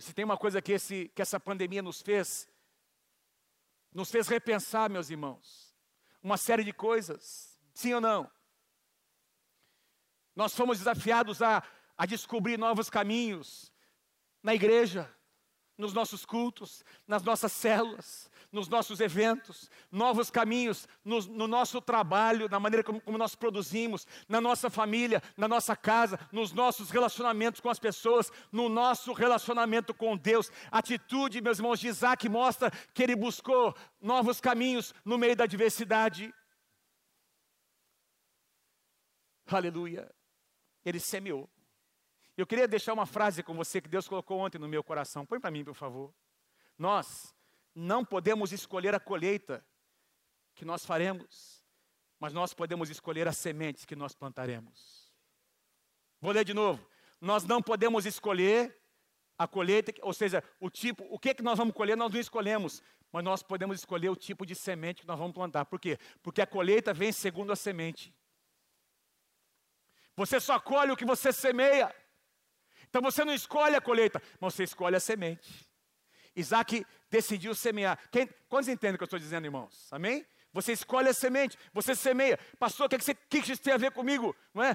[0.00, 2.48] Se tem uma coisa que, esse, que essa pandemia nos fez,
[3.92, 5.74] nos fez repensar, meus irmãos,
[6.22, 7.58] uma série de coisas.
[7.72, 8.30] Sim ou não?
[10.34, 11.62] Nós fomos desafiados a,
[11.96, 13.72] a descobrir novos caminhos
[14.42, 15.12] na igreja,
[15.78, 22.48] nos nossos cultos, nas nossas células, nos nossos eventos, novos caminhos no, no nosso trabalho,
[22.48, 27.60] na maneira como, como, nós produzimos, na nossa família, na nossa casa, nos nossos relacionamentos
[27.60, 30.50] com as pessoas, no nosso relacionamento com Deus.
[30.70, 36.34] Atitude, meus irmãos, de Isaac mostra que ele buscou novos caminhos no meio da adversidade.
[39.46, 40.10] Aleluia
[40.88, 41.48] ele semeou.
[42.38, 45.26] Eu queria deixar uma frase com você que Deus colocou ontem no meu coração.
[45.26, 46.14] Põe para mim, por favor.
[46.78, 47.34] Nós
[47.74, 49.66] não podemos escolher a colheita
[50.54, 51.66] que nós faremos,
[52.20, 55.12] mas nós podemos escolher as sementes que nós plantaremos.
[56.20, 56.88] Vou ler de novo.
[57.20, 58.72] Nós não podemos escolher
[59.36, 62.80] a colheita, ou seja, o tipo, o que, que nós vamos colher, nós não escolhemos,
[63.10, 65.64] mas nós podemos escolher o tipo de semente que nós vamos plantar.
[65.64, 65.98] Por quê?
[66.22, 68.14] Porque a colheita vem segundo a semente.
[70.14, 71.92] Você só colhe o que você semeia.
[72.88, 75.68] Então você não escolhe a colheita, mas você escolhe a semente.
[76.34, 77.98] Isaac decidiu semear.
[78.10, 79.88] Quem, quantos entendem o que eu estou dizendo, irmãos?
[79.90, 80.24] Amém?
[80.52, 82.38] Você escolhe a semente, você semeia.
[82.58, 84.34] Pastor, o que, que, que, que isso tem a ver comigo?
[84.54, 84.74] Não é?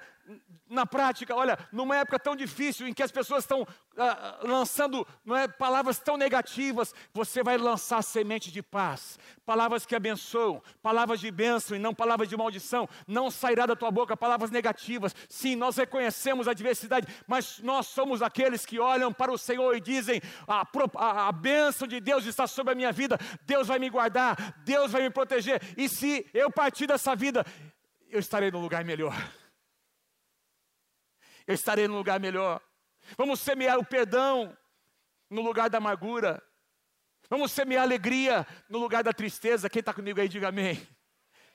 [0.69, 5.35] Na prática, olha, numa época tão difícil em que as pessoas estão ah, lançando não
[5.35, 11.29] é, palavras tão negativas, você vai lançar semente de paz, palavras que abençoam, palavras de
[11.29, 12.87] bênção e não palavras de maldição.
[13.05, 15.13] Não sairá da tua boca palavras negativas.
[15.29, 19.81] Sim, nós reconhecemos a diversidade, mas nós somos aqueles que olham para o Senhor e
[19.81, 23.89] dizem: a, a, a bênção de Deus está sobre a minha vida, Deus vai me
[23.89, 25.61] guardar, Deus vai me proteger.
[25.77, 27.45] E se eu partir dessa vida,
[28.09, 29.13] eu estarei num lugar melhor.
[31.47, 32.61] Eu estarei num lugar melhor.
[33.17, 34.57] Vamos semear o perdão
[35.29, 36.41] no lugar da amargura.
[37.29, 39.69] Vamos semear alegria no lugar da tristeza.
[39.69, 40.87] Quem está comigo aí, diga amém.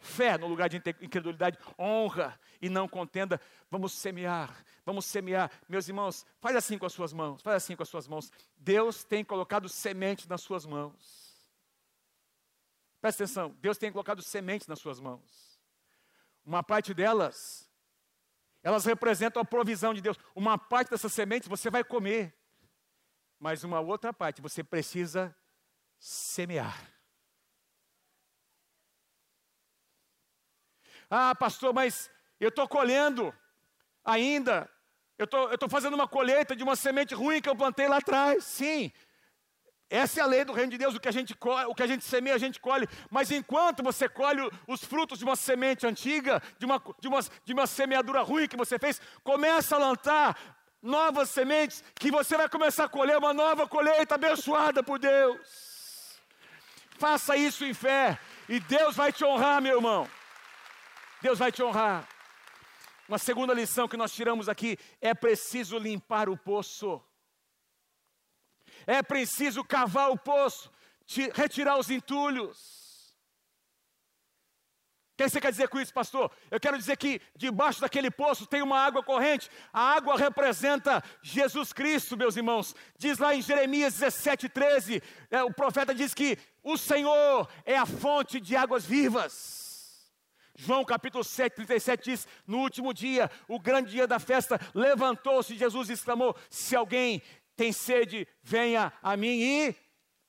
[0.01, 3.41] Fé no lugar de incredulidade, honra e não contenda.
[3.71, 5.51] Vamos semear, vamos semear.
[5.69, 8.31] Meus irmãos, faz assim com as suas mãos, faz assim com as suas mãos.
[8.57, 11.29] Deus tem colocado semente nas suas mãos.
[13.01, 15.61] Presta atenção, Deus tem colocado semente nas suas mãos.
[16.45, 17.68] Uma parte delas
[18.63, 20.19] elas representam a provisão de Deus.
[20.35, 22.35] Uma parte dessas sementes você vai comer,
[23.39, 25.35] mas uma outra parte você precisa
[25.99, 26.93] semear.
[31.11, 33.35] Ah, pastor, mas eu estou colhendo
[34.05, 34.71] ainda.
[35.17, 38.45] Eu estou fazendo uma colheita de uma semente ruim que eu plantei lá atrás.
[38.45, 38.93] Sim,
[39.91, 41.35] essa é a lei do reino de Deus, o que a gente
[41.69, 42.87] o que a gente semeia, a gente colhe.
[43.11, 47.53] Mas enquanto você colhe os frutos de uma semente antiga, de uma, de uma, de
[47.55, 50.37] uma semeadura ruim que você fez, começa a lançar
[50.83, 56.21] novas sementes, que você vai começar a colher uma nova colheita abençoada por Deus.
[56.99, 58.19] Faça isso em fé.
[58.49, 60.09] E Deus vai te honrar, meu irmão.
[61.23, 62.07] Deus vai te honrar.
[63.09, 67.03] Uma segunda lição que nós tiramos aqui é preciso limpar o poço.
[68.89, 70.73] É preciso cavar o poço,
[71.35, 73.15] retirar os entulhos.
[75.13, 76.31] O que você quer dizer com isso, pastor?
[76.51, 79.51] Eu quero dizer que debaixo daquele poço tem uma água corrente.
[79.75, 82.75] A água representa Jesus Cristo, meus irmãos.
[82.97, 87.85] Diz lá em Jeremias 17, 13, é, o profeta diz que o Senhor é a
[87.85, 90.15] fonte de águas vivas.
[90.57, 95.91] João capítulo 7, 37 diz: No último dia, o grande dia da festa, levantou-se Jesus
[95.91, 97.23] e exclamou: Se alguém
[97.59, 99.77] tem sede, venha a mim e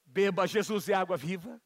[0.03, 0.47] beba.
[0.47, 1.61] Jesus é água viva.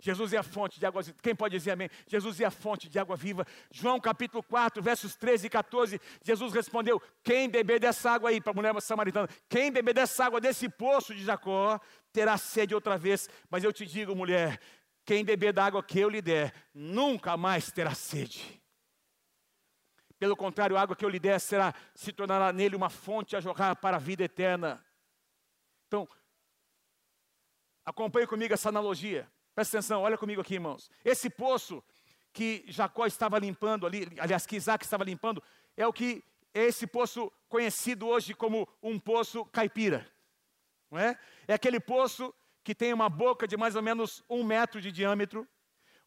[0.00, 1.16] Jesus é a fonte de água viva.
[1.22, 1.88] Quem pode dizer amém?
[2.08, 3.46] Jesus é a fonte de água viva.
[3.70, 8.50] João capítulo 4, versos 13 e 14, Jesus respondeu: Quem beber dessa água aí, para
[8.50, 11.80] a mulher samaritana, quem beber dessa água desse poço de Jacó,
[12.12, 13.30] terá sede outra vez.
[13.48, 14.58] Mas eu te digo, mulher,
[15.04, 18.60] quem beber da água que eu lhe der, nunca mais terá sede.
[20.22, 23.40] Pelo contrário, a água que eu lhe der será, se tornará nele uma fonte a
[23.40, 24.80] jorrar para a vida eterna.
[25.88, 26.08] Então,
[27.84, 29.28] acompanhe comigo essa analogia.
[29.52, 30.88] Presta atenção, olha comigo aqui, irmãos.
[31.04, 31.82] Esse poço
[32.32, 35.42] que Jacó estava limpando ali, aliás, que Isaac estava limpando,
[35.76, 36.22] é o que
[36.54, 40.08] é esse poço conhecido hoje como um poço caipira.
[40.88, 41.18] Não é?
[41.48, 42.32] é aquele poço
[42.62, 45.48] que tem uma boca de mais ou menos um metro de diâmetro,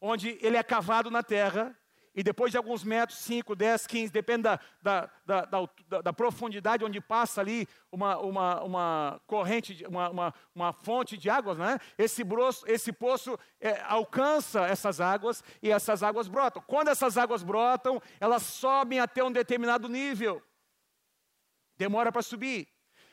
[0.00, 1.78] onde ele é cavado na terra,
[2.16, 6.82] e depois de alguns metros, 5, 10, 15, depende da, da, da, da, da profundidade
[6.82, 11.78] onde passa ali uma, uma, uma corrente, uma, uma, uma, fonte de águas, né?
[11.98, 16.62] esse, broço, esse poço é, alcança essas águas e essas águas brotam.
[16.66, 20.42] Quando essas águas brotam, elas sobem até um determinado nível.
[21.76, 22.66] Demora para subir.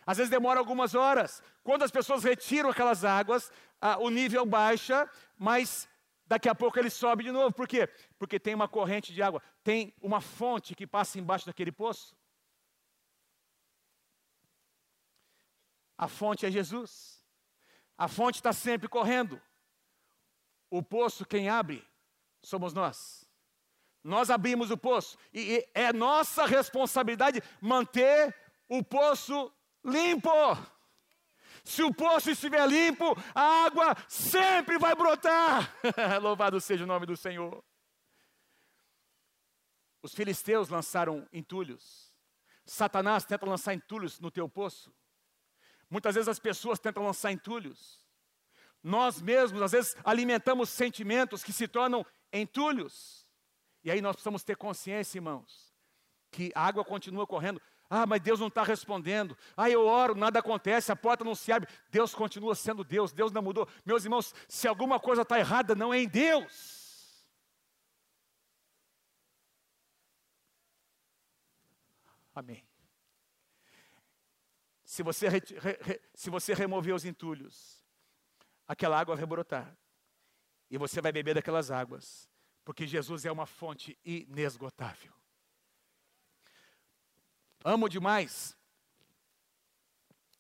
[0.06, 1.44] Às vezes demora algumas horas.
[1.62, 3.52] Quando as pessoas retiram aquelas águas,
[4.00, 5.90] o nível baixa, mas
[6.26, 7.54] daqui a pouco ele sobe de novo.
[7.54, 7.88] Por quê?
[8.18, 12.16] Porque tem uma corrente de água, tem uma fonte que passa embaixo daquele poço.
[15.98, 17.24] A fonte é Jesus.
[17.98, 19.42] A fonte está sempre correndo.
[20.70, 21.88] O poço, quem abre,
[22.42, 23.30] somos nós.
[24.04, 25.18] Nós abrimos o poço.
[25.34, 28.36] E é nossa responsabilidade manter
[28.68, 30.30] o poço limpo.
[31.64, 35.74] Se o poço estiver limpo, a água sempre vai brotar.
[36.22, 37.64] Louvado seja o nome do Senhor.
[40.02, 42.14] Os filisteus lançaram entulhos.
[42.66, 44.94] Satanás tenta lançar entulhos no teu poço.
[45.90, 48.04] Muitas vezes as pessoas tentam lançar entulhos.
[48.82, 53.26] Nós mesmos, às vezes, alimentamos sentimentos que se tornam entulhos.
[53.84, 55.74] E aí nós precisamos ter consciência, irmãos,
[56.32, 57.62] que a água continua correndo.
[57.96, 59.38] Ah, mas Deus não está respondendo.
[59.56, 61.70] Ah, eu oro, nada acontece, a porta não se abre.
[61.92, 63.70] Deus continua sendo Deus, Deus não mudou.
[63.86, 67.24] Meus irmãos, se alguma coisa está errada, não é em Deus.
[72.34, 72.66] Amém.
[74.84, 77.86] Se você, re, re, se você remover os entulhos,
[78.68, 79.78] aquela água vai brotar.
[80.68, 82.28] E você vai beber daquelas águas.
[82.66, 85.14] Porque Jesus é uma fonte inesgotável.
[87.64, 88.58] Amo demais.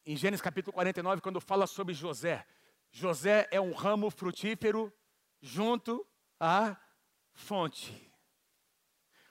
[0.06, 2.46] Em Gênesis capítulo 49, quando fala sobre José.
[2.92, 4.94] José é um ramo frutífero
[5.42, 6.06] junto
[6.38, 6.76] à
[7.32, 8.12] fonte.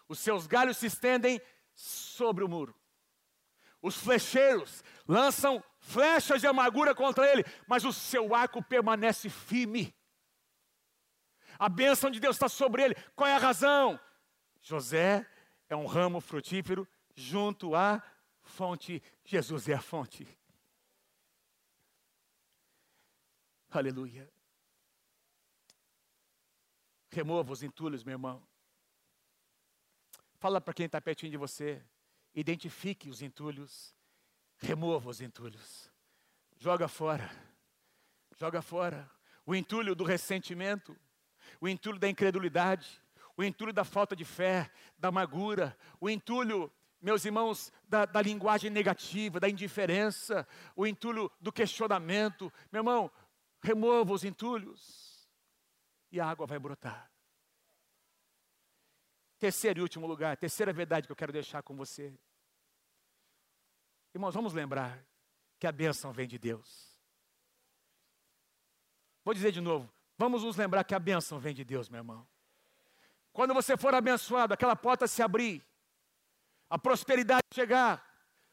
[0.09, 1.39] Os seus galhos se estendem
[1.75, 2.75] sobre o muro.
[3.83, 9.95] Os flecheiros lançam flechas de amargura contra ele, mas o seu arco permanece firme.
[11.59, 12.95] A bênção de Deus está sobre ele.
[13.15, 14.01] Qual é a razão?
[14.63, 15.29] José
[15.69, 18.03] é um ramo frutífero junto à
[18.43, 19.03] fonte.
[19.25, 20.27] Jesus é a fonte.
[23.71, 24.31] Aleluia.
[27.11, 28.47] Remova os entulhos, meu irmão.
[30.39, 31.83] Fala para quem está pertinho de você.
[32.35, 33.95] Identifique os entulhos.
[34.59, 35.91] Remova os entulhos.
[36.59, 37.31] Joga fora.
[38.39, 39.11] Joga fora.
[39.47, 40.97] O entulho do ressentimento.
[41.61, 43.03] O entulho da incredulidade.
[43.37, 45.77] O entulho da falta de fé, da amargura.
[46.01, 46.73] O entulho
[47.03, 50.47] meus irmãos, da, da, linguagem negativa, da indiferença,
[50.77, 52.51] o entulho do questionamento.
[52.71, 53.11] Meu irmão,
[53.61, 55.29] remova os entulhos
[56.13, 57.11] e a água vai brotar.
[59.39, 62.17] Terceiro e último lugar, terceira verdade que eu quero deixar com você.
[64.15, 65.05] Irmãos, vamos lembrar
[65.59, 66.93] que a bênção vem de Deus.
[69.25, 72.27] Vou dizer de novo, vamos nos lembrar que a bênção vem de Deus, meu irmão.
[73.33, 75.65] Quando você for abençoado, aquela porta se abrir,
[76.73, 78.03] a prosperidade chegar,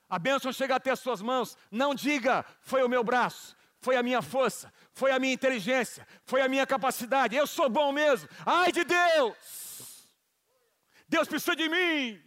[0.09, 4.03] a bênção chegar até as suas mãos, não diga, foi o meu braço, foi a
[4.03, 7.33] minha força, foi a minha inteligência, foi a minha capacidade.
[7.33, 8.27] Eu sou bom mesmo.
[8.45, 10.05] Ai de Deus!
[11.07, 12.21] Deus precisa de mim.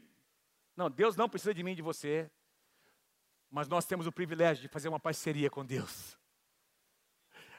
[0.75, 2.31] Não, Deus não precisa de mim, de você.
[3.51, 6.17] Mas nós temos o privilégio de fazer uma parceria com Deus.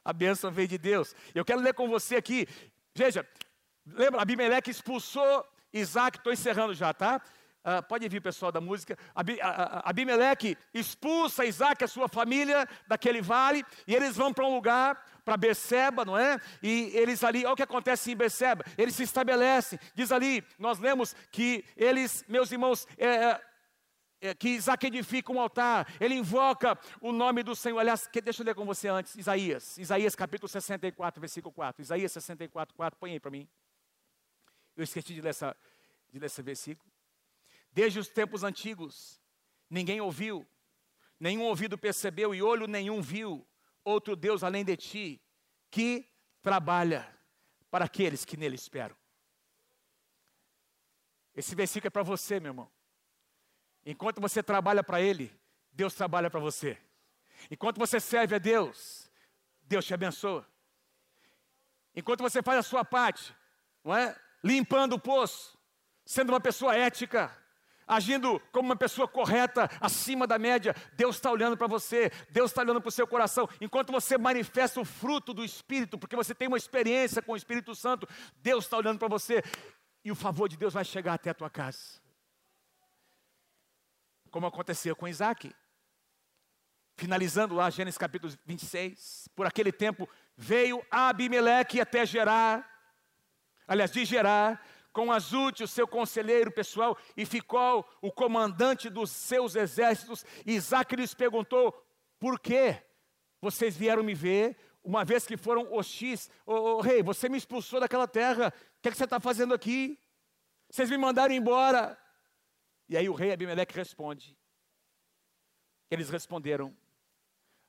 [0.03, 1.15] A bênção veio de Deus.
[1.35, 2.47] Eu quero ler com você aqui.
[2.95, 3.29] Veja,
[3.85, 7.21] lembra, Abimeleque expulsou Isaac, estou encerrando já, tá?
[7.65, 8.97] Uh, pode vir, pessoal da música.
[9.85, 15.01] Abimeleque expulsa Isaac e a sua família daquele vale, e eles vão para um lugar,
[15.23, 16.37] para Beceba, não é?
[16.61, 19.79] E eles ali, olha o que acontece em Beceba, eles se estabelecem.
[19.95, 23.41] Diz ali, nós lemos que eles, meus irmãos, é, é,
[24.23, 27.79] é que Isaac edifica um altar, ele invoca o nome do Senhor.
[27.79, 31.81] Aliás, que, deixa eu ler com você antes, Isaías, Isaías capítulo 64, versículo 4.
[31.81, 33.47] Isaías 64, 4, põe aí para mim.
[34.75, 35.55] Eu esqueci de ler, essa,
[36.11, 36.92] de ler esse versículo.
[37.73, 39.19] Desde os tempos antigos,
[39.69, 40.47] ninguém ouviu,
[41.19, 43.45] nenhum ouvido percebeu e olho nenhum viu
[43.83, 45.21] outro Deus além de ti,
[45.69, 46.07] que
[46.41, 47.07] trabalha
[47.69, 48.95] para aqueles que nele esperam.
[51.35, 52.71] Esse versículo é para você, meu irmão.
[53.85, 55.35] Enquanto você trabalha para Ele,
[55.71, 56.77] Deus trabalha para você.
[57.49, 59.11] Enquanto você serve a Deus,
[59.63, 60.47] Deus te abençoa.
[61.95, 63.35] Enquanto você faz a sua parte,
[63.83, 64.15] não é?
[64.43, 65.57] Limpando o poço,
[66.05, 67.35] sendo uma pessoa ética,
[67.95, 72.61] agindo como uma pessoa correta, acima da média, Deus está olhando para você, Deus está
[72.61, 76.47] olhando para o seu coração, enquanto você manifesta o fruto do Espírito, porque você tem
[76.47, 79.43] uma experiência com o Espírito Santo, Deus está olhando para você,
[80.03, 82.01] e o favor de Deus vai chegar até a tua casa.
[84.29, 85.53] Como aconteceu com Isaac.
[86.95, 92.67] Finalizando lá, Gênesis capítulo 26, por aquele tempo veio Abimeleque até Gerar,
[93.67, 94.63] aliás, de Gerar,
[94.93, 100.23] com Azute, o seu conselheiro pessoal, e ficou o comandante dos seus exércitos.
[100.45, 101.73] Isaac lhes perguntou:
[102.19, 102.81] por que
[103.41, 106.29] vocês vieram me ver, uma vez que foram hostis?
[106.45, 109.53] Ô, oh, rei, você me expulsou daquela terra, o que, é que você está fazendo
[109.53, 109.99] aqui?
[110.69, 111.99] Vocês me mandaram embora.
[112.87, 114.37] E aí o rei Abimeleque responde.
[115.89, 116.75] Eles responderam: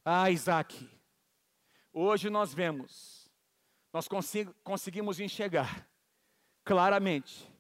[0.05, 0.91] Ah, Isaac,
[1.91, 3.31] hoje nós vemos,
[3.91, 4.07] nós
[4.63, 5.89] conseguimos enxergar
[6.65, 7.51] claramente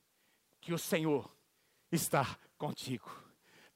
[0.60, 1.30] que o Senhor
[1.92, 3.24] está contigo.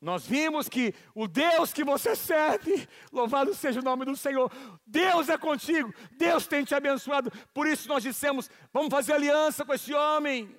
[0.01, 4.51] Nós vimos que o Deus que você serve, louvado seja o nome do Senhor,
[4.87, 7.33] Deus é contigo, Deus tem te abençoado.
[7.53, 10.57] Por isso nós dissemos: vamos fazer aliança com esse homem.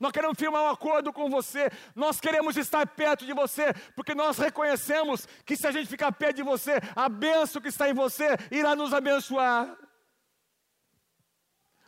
[0.00, 4.38] Nós queremos firmar um acordo com você, nós queremos estar perto de você, porque nós
[4.38, 8.36] reconhecemos que se a gente ficar perto de você, a bênção que está em você
[8.50, 9.76] irá nos abençoar.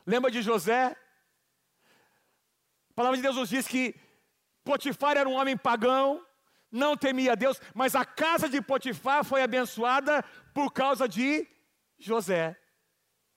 [0.07, 0.97] Lembra de José?
[2.91, 3.95] A palavra de Deus nos diz que
[4.65, 6.25] Potifar era um homem pagão,
[6.71, 10.23] não temia Deus, mas a casa de Potifar foi abençoada
[10.55, 11.47] por causa de
[11.99, 12.57] José.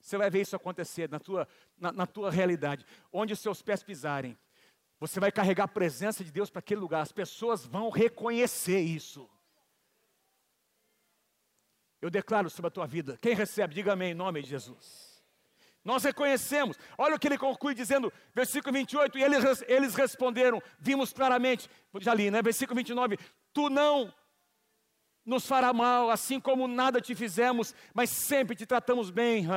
[0.00, 1.48] Você vai ver isso acontecer na tua,
[1.78, 2.84] na, na tua realidade.
[3.10, 4.38] Onde os seus pés pisarem,
[5.00, 7.00] você vai carregar a presença de Deus para aquele lugar.
[7.00, 9.28] As pessoas vão reconhecer isso.
[12.00, 13.18] Eu declaro sobre a tua vida.
[13.20, 15.13] Quem recebe, diga amém em nome de Jesus.
[15.84, 16.78] Nós reconhecemos.
[16.96, 21.68] Olha o que ele conclui dizendo, versículo 28, e eles, eles responderam, vimos claramente,
[22.00, 22.40] já li, né?
[22.40, 23.18] Versículo 29,
[23.52, 24.12] tu não
[25.26, 29.46] nos fará mal, assim como nada te fizemos, mas sempre te tratamos bem.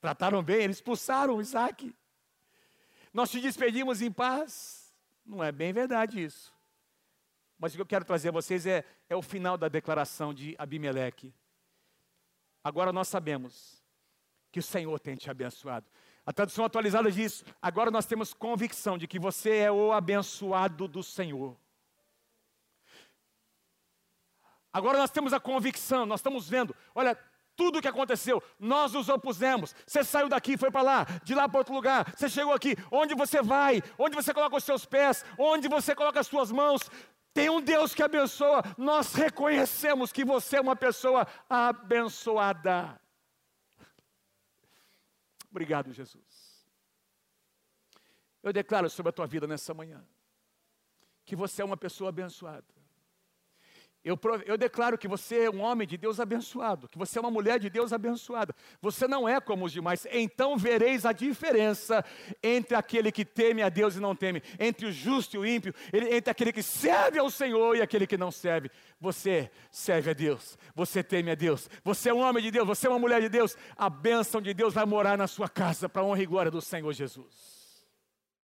[0.00, 1.94] Trataram bem, eles expulsaram Isaac.
[3.12, 4.94] Nós te despedimos em paz.
[5.26, 6.54] Não é bem verdade isso.
[7.58, 10.56] Mas o que eu quero trazer a vocês é, é o final da declaração de
[10.58, 11.34] Abimeleque.
[12.64, 13.79] Agora nós sabemos
[14.50, 15.86] que o Senhor tem te abençoado.
[16.24, 21.02] A tradução atualizada diz: agora nós temos convicção de que você é o abençoado do
[21.02, 21.56] Senhor.
[24.72, 27.18] Agora nós temos a convicção, nós estamos vendo, olha,
[27.56, 29.74] tudo o que aconteceu, nós nos opusemos.
[29.84, 33.14] Você saiu daqui, foi para lá, de lá para outro lugar, você chegou aqui, onde
[33.14, 36.88] você vai, onde você coloca os seus pés, onde você coloca as suas mãos,
[37.32, 38.62] tem um Deus que abençoa.
[38.76, 42.99] Nós reconhecemos que você é uma pessoa abençoada.
[45.50, 46.64] Obrigado, Jesus.
[48.42, 50.06] Eu declaro sobre a tua vida nessa manhã
[51.24, 52.79] que você é uma pessoa abençoada.
[54.02, 57.30] Eu, eu, declaro que você é um homem de Deus abençoado, que você é uma
[57.30, 58.54] mulher de Deus abençoada.
[58.80, 60.06] Você não é como os demais.
[60.10, 62.02] Então vereis a diferença
[62.42, 65.74] entre aquele que teme a Deus e não teme, entre o justo e o ímpio,
[65.92, 68.70] entre aquele que serve ao Senhor e aquele que não serve.
[68.98, 72.86] Você serve a Deus, você teme a Deus, você é um homem de Deus, você
[72.86, 73.54] é uma mulher de Deus.
[73.76, 76.62] A bênção de Deus vai morar na sua casa para a honra e glória do
[76.62, 77.59] Senhor Jesus.